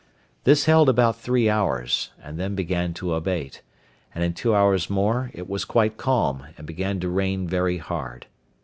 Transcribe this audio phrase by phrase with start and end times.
[0.45, 3.61] This held about three hours, and then began to abate;
[4.15, 8.25] and in two hours more it was quite calm, and began to rain very hard.